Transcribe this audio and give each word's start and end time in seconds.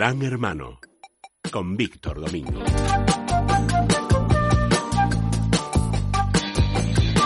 Gran 0.00 0.22
Hermano 0.22 0.80
con 1.52 1.76
Víctor 1.76 2.22
Domingo. 2.22 2.58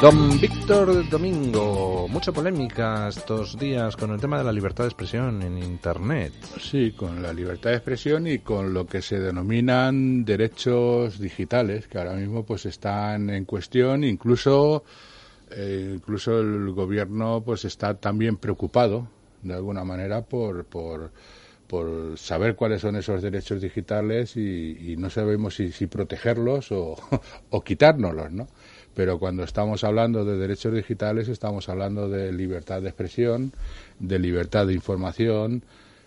Don 0.03 0.41
Víctor 0.41 1.09
Domingo, 1.09 2.09
mucha 2.09 2.33
polémica 2.33 3.07
estos 3.07 3.57
días 3.57 3.95
con 3.95 4.11
el 4.11 4.21
tema 4.21 4.39
de 4.39 4.43
la 4.43 4.51
libertad 4.51 4.83
de 4.83 4.89
expresión 4.89 5.41
en 5.43 5.63
Internet. 5.63 6.33
Sí, 6.59 6.91
con 6.91 7.23
la 7.23 7.33
libertad 7.33 7.71
de 7.71 7.77
expresión 7.77 8.27
y 8.27 8.41
con 8.41 8.75
lo 8.75 8.87
que 8.87 9.03
se 9.03 9.21
denominan 9.21 10.25
derechos 10.25 11.21
digitales, 11.21 11.87
que 11.87 11.99
ahora 11.99 12.15
mismo 12.15 12.45
pues 12.45 12.67
están 12.67 13.31
en 13.31 13.45
cuestión, 13.45 14.03
incluso 14.03 14.83
eh, 15.53 15.93
incluso 15.95 16.41
el 16.41 16.73
gobierno 16.73 17.41
pues 17.47 17.67
está 17.67 17.95
también 17.95 18.37
preocupado 18.37 19.07
de 19.43 19.55
alguna 19.55 19.85
manera 19.85 20.23
por, 20.23 20.65
por, 20.65 21.13
por 21.67 22.19
saber 22.19 22.55
cuáles 22.55 22.83
son 22.83 22.97
esos 22.97 23.23
derechos 23.23 23.61
digitales 23.61 24.37
y, 24.37 24.97
no 24.99 25.11
sabemos 25.11 25.57
si, 25.57 25.73
si 25.73 25.87
protegerlos 25.87 26.73
o, 26.73 26.97
o 27.51 27.61
quitárnoslos, 27.63 28.33
¿no? 28.33 28.49
Pero 28.95 29.19
cuando 29.19 29.43
estamos 29.43 29.83
hablando 29.83 30.25
de 30.25 30.37
derechos 30.37 30.73
digitales 30.73 31.29
estamos 31.29 31.69
hablando 31.69 32.09
de 32.09 32.33
libertad 32.33 32.81
de 32.81 32.89
expresión, 32.89 33.53
de 33.99 34.19
libertad 34.19 34.67
de 34.67 34.75
información, 34.75 35.65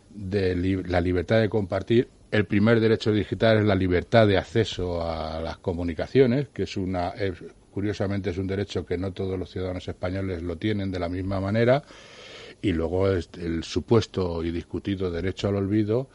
de 0.10 0.56
la 0.86 1.02
libertad 1.02 1.42
de 1.42 1.50
compartir. 1.50 2.08
El 2.32 2.46
primer 2.46 2.80
derecho 2.80 3.12
digital 3.12 3.60
es 3.60 3.66
la 3.66 3.76
libertad 3.76 4.28
de 4.28 4.38
acceso 4.38 5.02
a 5.02 5.40
las 5.42 5.58
comunicaciones, 5.58 6.48
que 6.54 6.64
es 6.64 6.78
una, 6.78 7.14
curiosamente 7.72 8.32
es 8.32 8.38
un 8.38 8.48
derecho 8.48 8.86
que 8.86 8.98
no 8.98 9.12
todos 9.12 9.38
los 9.38 9.52
ciudadanos 9.52 9.88
españoles 9.88 10.42
lo 10.42 10.56
tienen 10.58 10.92
de 10.92 11.00
la 11.00 11.10
misma 11.10 11.40
manera 11.40 11.84
y 12.62 12.72
luego 12.72 13.08
el 13.08 13.64
supuesto 13.64 14.44
y 14.44 14.52
discutido 14.52 15.12
derecho 15.12 15.48
al 15.48 15.56
olvido 15.56 16.10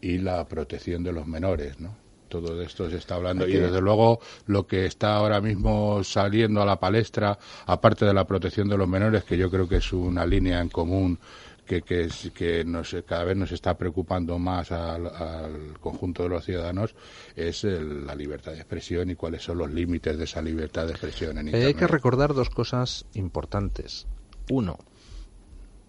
y 0.00 0.18
la 0.18 0.46
protección 0.46 1.02
de 1.02 1.12
los 1.12 1.26
menores, 1.26 1.80
¿no? 1.80 1.96
Todo 2.28 2.60
esto 2.60 2.90
se 2.90 2.98
está 2.98 3.14
hablando 3.14 3.48
y 3.48 3.54
desde 3.54 3.80
luego 3.80 4.20
lo 4.46 4.66
que 4.66 4.84
está 4.84 5.14
ahora 5.16 5.40
mismo 5.40 6.04
saliendo 6.04 6.60
a 6.60 6.66
la 6.66 6.78
palestra, 6.78 7.38
aparte 7.64 8.04
de 8.04 8.12
la 8.12 8.26
protección 8.26 8.68
de 8.68 8.76
los 8.76 8.86
menores, 8.86 9.24
que 9.24 9.38
yo 9.38 9.50
creo 9.50 9.66
que 9.66 9.76
es 9.76 9.92
una 9.94 10.26
línea 10.26 10.60
en 10.60 10.68
común 10.68 11.18
que, 11.66 11.82
que, 11.82 12.08
que 12.34 12.64
nos, 12.64 12.96
cada 13.06 13.24
vez 13.24 13.36
nos 13.36 13.52
está 13.52 13.76
preocupando 13.76 14.38
más 14.38 14.72
al, 14.72 15.78
conjunto 15.80 16.22
de 16.24 16.28
los 16.30 16.44
ciudadanos 16.44 16.94
es 17.34 17.64
la 17.64 18.14
libertad 18.14 18.52
de 18.52 18.58
expresión 18.58 19.10
y 19.10 19.14
cuáles 19.14 19.42
son 19.42 19.58
los 19.58 19.70
límites 19.70 20.18
de 20.18 20.24
esa 20.24 20.42
libertad 20.42 20.86
de 20.86 20.92
expresión 20.92 21.38
en 21.38 21.48
Internet. 21.48 21.66
Hay 21.66 21.74
que 21.74 21.86
recordar 21.86 22.34
dos 22.34 22.50
cosas 22.50 23.06
importantes. 23.14 24.06
Uno, 24.50 24.78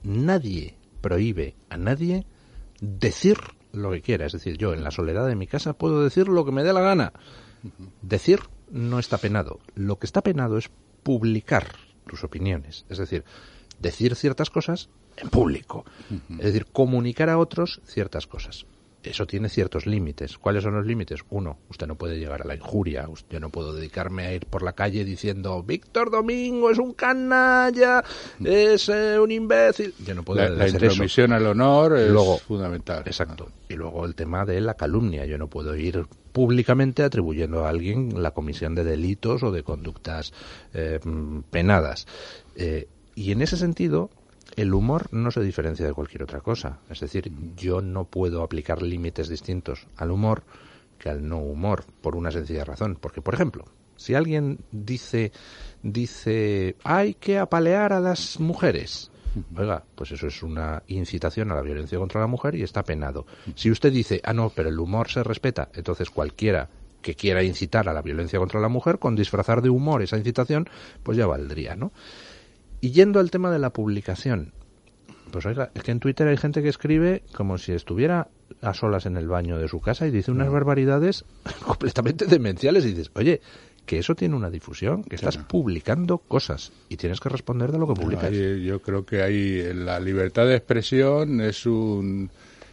nadie 0.03 0.75
prohíbe 1.02 1.55
a 1.69 1.78
nadie 1.78 2.25
decir 2.81 3.38
lo 3.72 3.92
que 3.92 4.02
quiera. 4.02 4.25
Es 4.25 4.33
decir, 4.33 4.58
yo 4.58 4.73
en 4.73 4.83
la 4.83 4.92
soledad 4.92 5.28
de 5.28 5.36
mi 5.36 5.47
casa 5.47 5.73
puedo 5.73 6.03
decir 6.03 6.28
lo 6.28 6.45
que 6.45 6.52
me 6.52 6.64
dé 6.64 6.73
la 6.73 6.81
gana. 6.81 7.14
Decir 8.02 8.39
no 8.72 9.00
está 9.00 9.17
penado. 9.17 9.59
Lo 9.75 9.97
que 10.00 10.05
está 10.05 10.22
penado 10.22 10.58
es 10.58 10.70
publicar 11.03 11.75
tus 12.08 12.23
opiniones. 12.23 12.86
Es 12.89 12.97
decir, 12.97 13.23
decir 13.80 14.16
ciertas 14.16 14.50
cosas 14.50 14.89
en 15.17 15.30
público. 15.30 15.86
Es 16.30 16.45
decir, 16.45 16.66
comunicar 16.66 17.30
a 17.30 17.38
otros 17.38 17.81
ciertas 17.86 18.27
cosas 18.27 18.66
eso 19.03 19.25
tiene 19.25 19.50
ciertos 19.50 19.86
límites. 19.86 20.38
¿Cuáles 20.38 20.64
son 20.64 20.75
los 20.75 20.86
límites? 20.86 21.22
Uno, 21.30 21.58
usted 21.69 21.88
no 21.88 21.95
puede 21.95 22.19
llegar 22.19 22.42
a 22.42 22.45
la 22.45 22.55
injuria. 22.55 23.08
Yo 23.30 23.39
no 23.39 23.50
puedo 23.50 23.73
dedicarme 23.73 24.25
a 24.25 24.33
ir 24.33 24.45
por 24.45 24.61
la 24.61 24.73
calle 24.73 25.05
diciendo 25.05 25.64
Víctor 25.64 26.11
Domingo 26.11 26.69
es 26.69 26.78
un 26.78 26.94
canalla, 26.94 28.03
es 28.44 28.89
eh, 28.89 29.17
un 29.20 29.31
imbécil. 29.31 29.94
Yo 30.05 30.16
no 30.16 30.23
puedo 30.23 30.42
la, 30.42 30.50
la 30.50 30.67
intromisión 30.67 31.31
al 31.31 31.45
honor 31.45 31.97
es 31.97 32.42
fundamental. 32.42 33.03
Exacto. 33.05 33.52
Y 33.70 33.75
luego 33.75 34.05
el 34.05 34.16
tema 34.16 34.45
de 34.45 34.59
la 34.61 34.73
calumnia. 34.73 35.25
Yo 35.25 35.38
no 35.38 35.47
puedo 35.47 35.75
ir 35.75 36.05
públicamente 36.33 37.03
atribuyendo 37.03 37.65
a 37.65 37.70
alguien 37.70 38.21
la 38.21 38.32
comisión 38.32 38.76
de 38.76 38.83
delitos 38.83 39.43
o 39.43 39.52
de 39.52 39.64
conductas 39.64 40.33
eh, 40.73 40.99
penadas. 41.49 42.05
Eh, 42.55 42.88
y 43.15 43.32
en 43.32 43.42
ese 43.42 43.58
sentido, 43.58 44.09
el 44.55 44.73
humor 44.73 45.08
no 45.11 45.32
se 45.32 45.42
diferencia 45.42 45.86
de 45.86 45.93
cualquier 45.93 46.23
otra 46.23 46.42
cosa. 46.42 46.80
Es 46.89 46.99
decir, 46.99 47.32
yo 47.55 47.82
no 47.82 48.05
puedo 48.05 48.43
aplicar 48.43 48.82
límites 48.82 49.30
distintos 49.30 49.87
al 49.98 50.11
humor 50.11 50.43
que 50.98 51.10
al 51.10 51.27
no 51.27 51.39
humor, 51.39 51.86
por 52.02 52.15
una 52.15 52.32
sencilla 52.32 52.65
razón. 52.65 52.98
Porque, 52.99 53.21
por 53.21 53.33
ejemplo, 53.33 53.65
si 53.95 54.15
alguien 54.15 54.59
dice, 54.71 55.32
dice, 55.82 56.76
hay 56.83 57.14
que 57.14 57.39
apalear 57.39 57.93
a 57.93 57.99
las 57.99 58.39
mujeres, 58.39 59.11
Oiga, 59.55 59.83
pues 59.95 60.11
eso 60.11 60.27
es 60.27 60.42
una 60.42 60.82
incitación 60.88 61.52
a 61.52 61.55
la 61.55 61.61
violencia 61.61 61.99
contra 61.99 62.20
la 62.20 62.27
mujer 62.27 62.55
y 62.55 62.64
está 62.64 62.83
penado. 62.83 63.26
Si 63.55 63.70
usted 63.70 63.92
dice, 63.92 64.20
ah, 64.23 64.33
no, 64.33 64.49
pero 64.49 64.70
el 64.70 64.80
humor 64.80 65.09
se 65.09 65.23
respeta, 65.23 65.70
entonces 65.73 66.09
cualquiera 66.09 66.67
que 67.02 67.15
quiera 67.15 67.43
incitar 67.43 67.88
a 67.88 67.93
la 67.93 68.02
violencia 68.02 68.39
contra 68.39 68.59
la 68.59 68.67
mujer, 68.67 68.99
con 68.99 69.15
disfrazar 69.15 69.61
de 69.61 69.70
humor 69.70 70.02
esa 70.02 70.17
incitación, 70.17 70.67
pues 71.04 71.17
ya 71.17 71.27
valdría, 71.27 71.76
¿no? 71.76 71.92
Y 72.81 72.91
yendo 72.91 73.19
al 73.19 73.31
tema 73.31 73.51
de 73.51 73.59
la 73.59 73.71
publicación, 73.71 74.53
pues 75.31 75.45
oiga, 75.45 75.71
es 75.73 75.83
que 75.83 75.91
en 75.91 75.99
Twitter 75.99 76.27
hay 76.27 76.37
gente 76.37 76.61
que 76.61 76.69
escribe 76.69 77.23
como 77.33 77.57
si 77.57 77.73
estuviera 77.73 78.27
a 78.61 78.73
solas 78.73 79.05
en 79.05 79.17
el 79.17 79.27
baño 79.27 79.57
de 79.57 79.67
su 79.67 79.79
casa 79.79 80.07
y 80.07 80.11
dice 80.11 80.31
unas 80.31 80.49
barbaridades 80.49 81.25
completamente 81.65 82.25
demenciales 82.25 82.85
y 82.85 82.89
dices, 82.89 83.11
oye, 83.15 83.41
que 83.85 83.99
eso 83.99 84.15
tiene 84.15 84.35
una 84.35 84.49
difusión, 84.49 85.03
que 85.03 85.15
estás 85.15 85.37
publicando 85.37 86.19
cosas 86.19 86.71
y 86.89 86.97
tienes 86.97 87.19
que 87.19 87.29
responder 87.29 87.71
de 87.71 87.79
lo 87.79 87.87
que 87.87 87.99
publicas. 87.99 88.31
yo 88.31 88.81
creo 88.81 89.03
que 89.03 89.23
ahí 89.23 89.73
la 89.73 89.99
libertad 89.99 90.45
de 90.45 90.55
expresión 90.55 91.41
es 91.41 91.65
un 91.65 92.29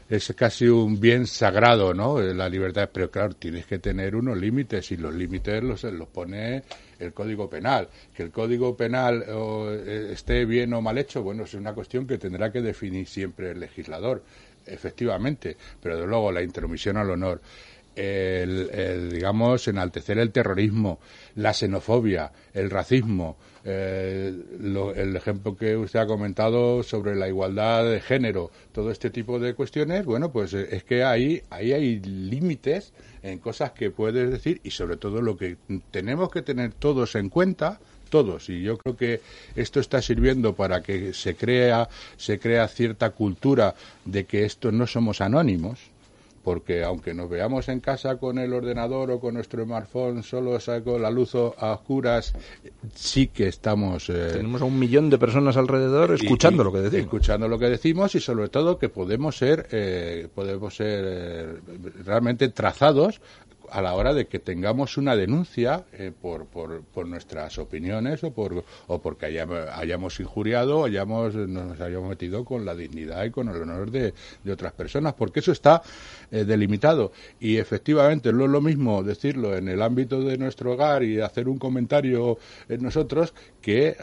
es 0.09 0.33
casi 0.37 0.69
un 0.69 1.01
bien 1.01 1.27
sagrado, 1.27 1.93
¿no? 1.93 2.21
La 2.21 2.49
libertad, 2.49 2.91
pero 2.93 3.11
claro, 3.11 3.35
tienes 3.35 3.67
que 3.67 3.79
tener 3.79 4.15
unos 4.15 4.37
límites 4.39 4.93
y 4.93 4.97
los 4.97 5.15
límites 5.15 5.63
los, 5.63 5.83
los 5.85 6.09
pone 6.09 6.63
el 6.99 7.13
Código 7.13 7.49
Penal. 7.49 7.89
Que 8.15 8.23
el 8.23 8.31
Código 8.31 8.77
Penal 8.77 9.25
eh, 9.27 10.11
esté 10.13 10.45
bien 10.45 10.73
o 10.75 10.81
mal 10.81 10.99
hecho, 10.99 11.23
bueno, 11.23 11.45
es 11.45 11.55
una 11.55 11.75
cuestión 11.75 12.07
que 12.07 12.19
tendrá 12.19 12.53
que 12.53 12.61
definir 12.61 13.07
siempre 13.07 13.51
el 13.53 13.61
legislador, 13.61 14.23
efectivamente, 14.67 15.57
pero 15.83 15.97
de 15.99 16.07
luego 16.07 16.33
la 16.33 16.43
intromisión 16.43 16.97
al 16.97 17.11
honor 17.11 17.41
el, 17.97 19.11
digamos, 19.11 19.67
enaltecer 19.69 20.19
el 20.19 20.31
terrorismo, 20.31 21.01
la 21.35 21.53
xenofobia, 21.53 22.31
el 22.53 22.71
racismo, 22.71 23.37
eh, 23.65 24.33
el 24.95 25.17
ejemplo 25.17 25.57
que 25.57 25.77
usted 25.77 25.99
ha 25.99 26.07
comentado 26.07 26.83
sobre 26.83 27.17
la 27.17 27.27
igualdad 27.27 27.85
de 27.85 28.01
género, 28.01 28.51
todo 28.73 28.91
este 28.91 29.11
tipo 29.11 29.41
de 29.41 29.55
cuestiones, 29.55 30.05
bueno, 30.05 30.31
pues 30.31 30.55
eh, 30.55 30.69
es 30.71 30.85
que 30.85 31.03
ahí, 31.03 31.43
ahí 31.51 31.73
hay 31.73 32.01
límites 32.01 32.93
en 33.23 33.39
cosas 33.39 33.73
que 33.73 33.91
puedes 33.91 34.31
decir 34.31 34.61
y 34.63 34.71
sobre 34.71 34.97
todo 34.97 35.21
lo 35.21 35.37
que 35.37 35.57
tenemos 35.91 36.31
que 36.31 36.43
tener 36.43 36.75
todos 36.75 37.17
en 37.17 37.29
cuenta 37.29 37.81
todos. 38.09 38.49
Y 38.51 38.63
yo 38.63 38.79
creo 38.79 38.97
que 38.97 39.21
esto 39.57 39.81
está 39.81 40.01
sirviendo 40.01 40.55
para 40.55 40.81
que 40.81 41.13
se 41.13 41.35
crea 41.35 41.89
se 42.17 42.39
crea 42.39 42.69
cierta 42.69 43.11
cultura 43.11 43.75
de 44.05 44.27
que 44.27 44.45
estos 44.45 44.73
no 44.73 44.87
somos 44.87 45.21
anónimos 45.21 45.91
porque 46.47 46.85
aunque 46.85 47.13
nos 47.13 47.29
veamos 47.29 47.69
en 47.69 47.81
casa 47.81 48.19
con 48.19 48.39
el 48.39 48.53
ordenador 48.53 49.11
o 49.11 49.19
con 49.19 49.35
nuestro 49.35 49.65
smartphone 49.65 50.23
solo 50.23 50.61
saco 50.61 50.97
la 50.97 51.11
luz 51.11 51.35
a 51.35 51.73
oscuras, 51.73 52.35
sí 52.95 53.27
que 53.27 53.49
estamos... 53.49 54.09
Eh, 54.11 54.31
Tenemos 54.35 54.63
a 54.63 54.65
un 54.65 54.79
millón 54.79 55.11
de 55.11 55.19
personas 55.19 55.57
alrededor 55.57 56.13
escuchando 56.13 56.63
lo 56.63 56.71
que 56.73 56.83
decimos. 56.83 57.07
Escuchando 57.07 57.49
lo 57.49 57.59
que 57.59 57.69
decimos 57.69 58.15
y 58.15 58.21
sobre 58.21 58.49
todo 58.49 58.79
que 58.79 58.89
podemos 58.89 59.37
ser, 59.37 59.67
eh, 59.73 60.29
podemos 60.33 60.77
ser 60.77 61.05
eh, 61.05 61.55
realmente 62.05 62.49
trazados 62.51 63.21
a 63.71 63.83
la 63.83 63.95
hora 63.95 64.15
de 64.15 64.27
que 64.27 64.39
tengamos 64.39 64.97
una 64.97 65.17
denuncia 65.17 65.85
eh, 65.93 66.13
por, 66.19 66.47
por, 66.47 67.07
nuestras 67.07 67.59
opiniones 67.59 68.25
o, 68.25 68.33
por, 68.33 68.65
o 68.87 69.01
porque 69.01 69.27
hayamos, 69.27 70.21
injuriado 70.21 70.81
o 70.81 70.85
hayamos, 70.87 71.35
nos 71.35 71.81
hayamos 71.81 72.09
metido 72.09 72.45
con 72.45 72.65
la 72.65 72.75
dignidad 72.75 73.25
y 73.25 73.31
con 73.31 73.49
el 73.49 73.63
honor 73.63 73.91
de, 73.91 74.15
de 74.45 74.53
otras 74.53 74.73
personas, 74.73 75.15
porque 75.15 75.41
eso 75.41 75.53
está 75.53 75.83
eh, 76.31 76.45
delimitado. 76.45 77.13
Y 77.41 77.57
efectivamente 77.57 78.33
no 78.33 78.45
es 78.45 78.51
lo 78.51 78.61
mismo 78.61 79.03
decirlo 79.03 79.57
en 79.57 79.69
el 79.69 79.83
ámbito 79.83 80.23
de 80.23 80.39
nuestro 80.39 80.73
hogar 80.73 81.03
y 81.03 81.21
hacer 81.21 81.49
un 81.49 81.59
comentario 81.59 82.39
en 82.69 82.83
nosotros 82.83 83.35
que 83.61 83.89
eh, 83.89 83.97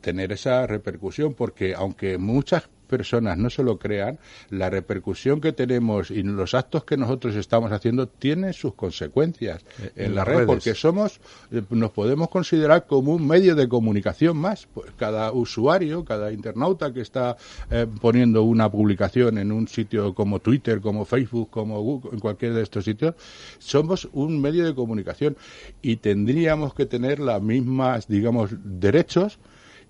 tener 0.00 0.32
esa 0.32 0.66
repercusión, 0.66 1.34
porque 1.34 1.74
aunque 1.74 2.18
muchas 2.18 2.68
personas 2.90 3.38
no 3.38 3.48
se 3.48 3.62
lo 3.62 3.78
crean, 3.78 4.18
la 4.50 4.68
repercusión 4.68 5.40
que 5.40 5.52
tenemos 5.52 6.10
y 6.10 6.22
los 6.22 6.54
actos 6.54 6.84
que 6.84 6.96
nosotros 6.96 7.36
estamos 7.36 7.70
haciendo 7.72 8.08
tienen 8.08 8.52
sus 8.52 8.74
consecuencias 8.74 9.64
eh, 9.80 9.92
en, 9.94 10.14
la 10.14 10.24
red, 10.24 10.44
porque 10.44 10.74
somos, 10.74 11.20
eh, 11.52 11.62
nos 11.70 11.92
podemos 11.92 12.28
considerar 12.28 12.86
como 12.86 13.14
un 13.14 13.26
medio 13.26 13.54
de 13.54 13.68
comunicación 13.68 14.36
más. 14.36 14.66
Pues 14.74 14.90
cada 14.96 15.32
usuario, 15.32 16.04
cada 16.04 16.32
internauta 16.32 16.92
que 16.92 17.00
está 17.00 17.36
eh, 17.70 17.86
poniendo 18.00 18.42
una 18.42 18.70
publicación 18.70 19.38
en 19.38 19.52
un 19.52 19.68
sitio 19.68 20.14
como 20.14 20.40
Twitter, 20.40 20.80
como 20.80 21.04
Facebook, 21.04 21.48
como 21.50 21.80
Google, 21.80 22.10
en 22.12 22.18
cualquier 22.18 22.54
de 22.54 22.62
estos 22.62 22.84
sitios, 22.84 23.14
somos 23.58 24.08
un 24.12 24.40
medio 24.40 24.64
de 24.64 24.74
comunicación 24.74 25.36
y 25.80 25.96
tendríamos 25.96 26.74
que 26.74 26.86
tener 26.86 27.20
las 27.20 27.40
mismas, 27.40 28.08
digamos, 28.08 28.50
derechos 28.64 29.38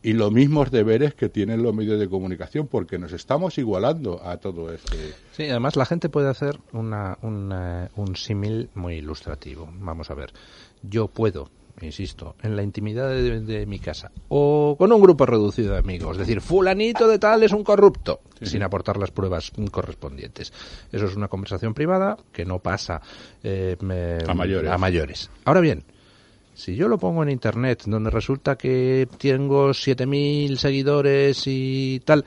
y 0.02 0.12
los 0.14 0.32
mismos 0.32 0.70
deberes 0.70 1.14
que 1.14 1.28
tienen 1.28 1.62
los 1.62 1.74
medios 1.74 1.98
de 1.98 2.08
comunicación, 2.08 2.66
porque 2.66 2.98
nos 2.98 3.12
estamos 3.12 3.58
igualando 3.58 4.20
a 4.24 4.38
todo 4.38 4.72
este. 4.72 5.14
Sí, 5.32 5.44
además 5.44 5.76
la 5.76 5.86
gente 5.86 6.08
puede 6.08 6.28
hacer 6.28 6.58
una, 6.72 7.18
un 7.22 8.16
símil 8.16 8.70
muy 8.74 8.96
ilustrativo. 8.96 9.68
Vamos 9.78 10.10
a 10.10 10.14
ver, 10.14 10.32
yo 10.82 11.08
puedo 11.08 11.50
insisto, 11.80 12.36
en 12.42 12.56
la 12.56 12.62
intimidad 12.62 13.08
de, 13.08 13.66
mi 13.66 13.78
casa 13.78 14.10
o 14.28 14.76
con 14.78 14.92
un 14.92 15.00
grupo 15.00 15.26
reducido 15.26 15.72
de 15.72 15.78
amigos, 15.78 16.12
es 16.12 16.18
decir, 16.18 16.40
fulanito 16.40 17.08
de 17.08 17.18
tal 17.18 17.42
es 17.42 17.52
un 17.52 17.64
corrupto, 17.64 18.20
sin 18.42 18.62
aportar 18.62 18.96
las 18.96 19.10
pruebas 19.10 19.52
correspondientes. 19.70 20.52
Eso 20.92 21.06
es 21.06 21.16
una 21.16 21.28
conversación 21.28 21.74
privada 21.74 22.16
que 22.32 22.44
no 22.44 22.58
pasa 22.58 23.00
eh, 23.42 23.76
a, 24.26 24.34
mayores. 24.34 24.70
a 24.70 24.78
mayores. 24.78 25.30
Ahora 25.44 25.60
bien, 25.60 25.84
si 26.54 26.76
yo 26.76 26.88
lo 26.88 26.98
pongo 26.98 27.22
en 27.22 27.30
internet, 27.30 27.84
donde 27.86 28.10
resulta 28.10 28.56
que 28.56 29.08
tengo 29.18 29.70
7.000 29.70 30.56
seguidores 30.56 31.42
y 31.46 32.00
tal, 32.04 32.24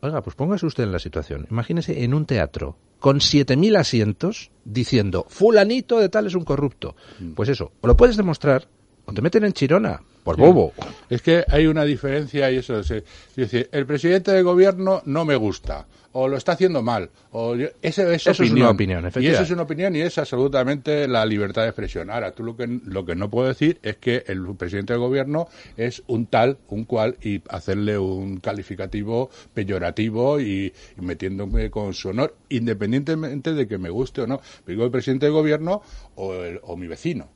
oiga, 0.00 0.22
pues 0.22 0.36
póngase 0.36 0.66
usted 0.66 0.84
en 0.84 0.92
la 0.92 0.98
situación. 0.98 1.46
Imagínese 1.50 2.04
en 2.04 2.14
un 2.14 2.26
teatro 2.26 2.76
con 2.98 3.18
7.000 3.18 3.78
asientos 3.78 4.50
diciendo, 4.64 5.26
fulanito 5.28 5.98
de 5.98 6.08
tal 6.08 6.26
es 6.26 6.34
un 6.34 6.44
corrupto. 6.44 6.96
Mm. 7.18 7.32
Pues 7.32 7.48
eso, 7.48 7.72
o 7.80 7.86
lo 7.86 7.96
puedes 7.96 8.16
demostrar 8.16 8.68
o 9.04 9.12
te 9.12 9.22
meten 9.22 9.44
en 9.44 9.52
Chirona, 9.52 10.00
por 10.26 10.36
bobo. 10.36 10.72
Es 11.08 11.22
que 11.22 11.44
hay 11.48 11.68
una 11.68 11.84
diferencia 11.84 12.50
y 12.50 12.56
eso 12.56 12.80
es, 12.80 12.92
decir, 13.36 13.68
el 13.70 13.86
presidente 13.86 14.32
del 14.32 14.42
gobierno 14.42 15.00
no 15.04 15.24
me 15.24 15.36
gusta 15.36 15.86
o 16.10 16.26
lo 16.26 16.36
está 16.36 16.52
haciendo 16.52 16.82
mal 16.82 17.10
o 17.30 17.54
ese, 17.54 18.12
es, 18.12 18.26
eso 18.26 18.42
es 18.42 18.50
una 18.50 18.70
opinión 18.70 19.08
y 19.14 19.26
eso 19.28 19.42
es 19.42 19.50
una 19.52 19.62
opinión 19.62 19.94
y 19.94 20.00
es 20.00 20.18
absolutamente 20.18 21.06
la 21.06 21.24
libertad 21.24 21.62
de 21.62 21.68
expresión. 21.68 22.10
Ahora 22.10 22.32
tú 22.32 22.42
lo 22.42 22.56
que 22.56 22.66
lo 22.66 23.04
que 23.04 23.14
no 23.14 23.30
puedo 23.30 23.46
decir 23.46 23.78
es 23.84 23.98
que 23.98 24.24
el 24.26 24.44
presidente 24.56 24.94
del 24.94 25.00
gobierno 25.00 25.46
es 25.76 26.02
un 26.08 26.26
tal 26.26 26.58
un 26.70 26.86
cual 26.86 27.16
y 27.22 27.40
hacerle 27.48 27.96
un 27.96 28.38
calificativo 28.38 29.30
peyorativo 29.54 30.40
y, 30.40 30.72
metiéndome 30.96 31.70
con 31.70 31.94
su 31.94 32.08
honor 32.08 32.34
independientemente 32.48 33.54
de 33.54 33.68
que 33.68 33.78
me 33.78 33.90
guste 33.90 34.22
o 34.22 34.26
no. 34.26 34.40
Digo 34.66 34.84
el 34.84 34.90
presidente 34.90 35.26
del 35.26 35.34
gobierno 35.34 35.82
o, 36.16 36.34
o 36.62 36.76
mi 36.76 36.88
vecino 36.88 37.28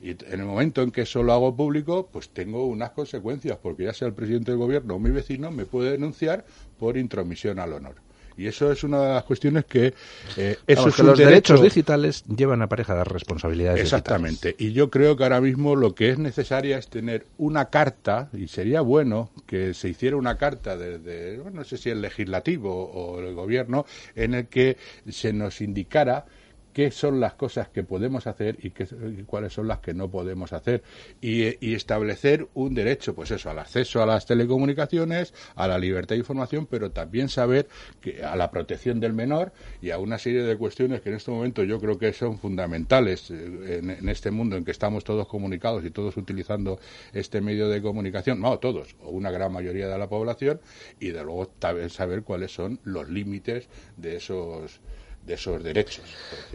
y 0.00 0.10
en 0.10 0.40
el 0.40 0.44
momento 0.44 0.82
en 0.82 0.90
que 0.90 1.02
eso 1.02 1.22
lo 1.22 1.32
hago 1.32 1.54
público, 1.54 2.08
pues 2.10 2.30
tengo 2.30 2.66
unas 2.66 2.90
consecuencias, 2.90 3.58
porque 3.62 3.84
ya 3.84 3.92
sea 3.92 4.08
el 4.08 4.14
presidente 4.14 4.50
del 4.50 4.58
gobierno 4.58 4.94
o 4.94 4.98
mi 4.98 5.10
vecino 5.10 5.50
me 5.50 5.66
puede 5.66 5.92
denunciar 5.92 6.44
por 6.78 6.96
intromisión 6.96 7.58
al 7.58 7.74
honor. 7.74 7.96
Y 8.40 8.46
eso 8.46 8.72
es 8.72 8.82
una 8.84 9.02
de 9.02 9.14
las 9.14 9.24
cuestiones 9.24 9.66
que... 9.66 9.92
Eh, 10.38 10.56
eso 10.66 10.88
es 10.88 10.98
los 11.00 11.18
derechos 11.18 11.60
digitales 11.60 12.24
llevan 12.24 12.62
aparejadas 12.62 13.06
responsabilidades 13.06 13.82
Exactamente. 13.82 14.56
Y 14.58 14.72
yo 14.72 14.88
creo 14.88 15.14
que 15.14 15.24
ahora 15.24 15.42
mismo 15.42 15.76
lo 15.76 15.94
que 15.94 16.08
es 16.08 16.18
necesaria 16.18 16.78
es 16.78 16.88
tener 16.88 17.26
una 17.36 17.68
carta, 17.68 18.30
y 18.32 18.48
sería 18.48 18.80
bueno 18.80 19.30
que 19.46 19.74
se 19.74 19.90
hiciera 19.90 20.16
una 20.16 20.38
carta 20.38 20.78
desde, 20.78 21.38
no 21.52 21.64
sé 21.64 21.76
si 21.76 21.90
el 21.90 22.00
legislativo 22.00 22.90
o 22.90 23.20
el 23.20 23.34
gobierno, 23.34 23.84
en 24.14 24.32
el 24.32 24.46
que 24.46 24.78
se 25.10 25.34
nos 25.34 25.60
indicara 25.60 26.24
qué 26.72 26.90
son 26.90 27.20
las 27.20 27.34
cosas 27.34 27.68
que 27.68 27.82
podemos 27.82 28.26
hacer 28.26 28.56
y, 28.62 28.70
qué, 28.70 28.86
cuáles 29.26 29.52
son 29.52 29.68
las 29.68 29.80
que 29.80 29.94
no 29.94 30.10
podemos 30.10 30.52
hacer. 30.52 30.82
Y, 31.20 31.40
establecer 31.80 32.48
un 32.54 32.74
derecho 32.74 33.14
pues 33.14 33.30
eso 33.30 33.48
al 33.48 33.58
acceso 33.58 34.02
a 34.02 34.06
las 34.06 34.26
telecomunicaciones 34.26 35.32
a 35.54 35.66
la 35.66 35.78
libertad 35.78 36.14
de 36.14 36.18
información 36.18 36.66
pero 36.66 36.90
también 36.90 37.28
saber 37.28 37.68
que 38.00 38.22
a 38.22 38.36
la 38.36 38.50
protección 38.50 39.00
del 39.00 39.12
menor 39.12 39.52
y 39.80 39.90
a 39.90 39.98
una 39.98 40.18
serie 40.18 40.42
de 40.42 40.56
cuestiones 40.56 41.00
que 41.00 41.08
en 41.08 41.16
este 41.16 41.30
momento 41.30 41.62
yo 41.64 41.80
creo 41.80 41.98
que 41.98 42.12
son 42.12 42.38
fundamentales 42.38 43.30
eh, 43.30 43.80
en, 43.82 44.08
este 44.08 44.30
mundo 44.30 44.56
en 44.56 44.64
que 44.64 44.72
estamos 44.72 45.04
todos 45.04 45.26
comunicados 45.28 45.84
y 45.84 45.90
todos 45.90 46.16
utilizando 46.16 46.80
este 47.12 47.40
medio 47.40 47.68
de 47.68 47.80
comunicación 47.80 48.40
no 48.40 48.58
todos 48.58 48.96
o 49.02 49.10
una 49.10 49.30
gran 49.30 49.52
mayoría 49.52 49.88
de 49.88 49.98
la 49.98 50.08
población 50.08 50.60
y 50.98 51.10
de 51.10 51.22
luego 51.22 51.50
saber 51.88 52.22
cuáles 52.22 52.52
son 52.52 52.80
los 52.84 53.08
límites 53.08 53.68
de 53.96 54.16
esos 54.16 54.80
de 55.26 55.34
esos 55.34 55.62
derechos. 55.62 56.04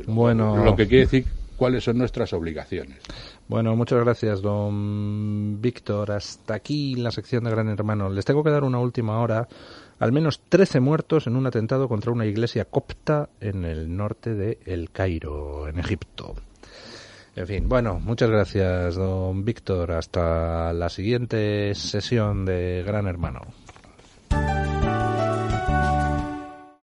Bueno, 0.07 0.63
lo 0.63 0.75
que 0.75 0.87
quiere 0.87 1.05
decir 1.05 1.25
cuáles 1.55 1.83
son 1.83 1.97
nuestras 1.97 2.33
obligaciones. 2.33 2.99
Bueno, 3.47 3.75
muchas 3.75 4.03
gracias, 4.03 4.41
don 4.41 5.61
Víctor. 5.61 6.11
Hasta 6.11 6.55
aquí 6.55 6.95
la 6.95 7.11
sección 7.11 7.43
de 7.43 7.51
Gran 7.51 7.69
Hermano. 7.69 8.09
Les 8.09 8.25
tengo 8.25 8.43
que 8.43 8.49
dar 8.49 8.63
una 8.63 8.79
última 8.79 9.19
hora. 9.19 9.47
Al 9.99 10.11
menos 10.11 10.41
13 10.49 10.79
muertos 10.79 11.27
en 11.27 11.35
un 11.35 11.47
atentado 11.47 11.87
contra 11.87 12.11
una 12.11 12.25
iglesia 12.25 12.65
copta 12.65 13.29
en 13.39 13.63
el 13.63 13.95
norte 13.95 14.33
de 14.33 14.59
El 14.65 14.91
Cairo, 14.91 15.67
en 15.69 15.79
Egipto. 15.79 16.35
En 17.35 17.47
fin, 17.47 17.69
bueno, 17.69 17.99
muchas 17.99 18.29
gracias, 18.29 18.95
don 18.95 19.45
Víctor. 19.45 19.91
Hasta 19.91 20.73
la 20.73 20.89
siguiente 20.89 21.75
sesión 21.75 22.45
de 22.45 22.83
Gran 22.85 23.07
Hermano. 23.07 23.41